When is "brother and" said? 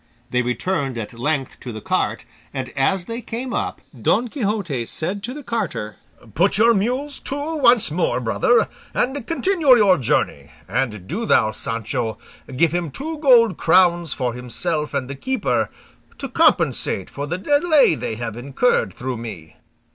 8.19-9.27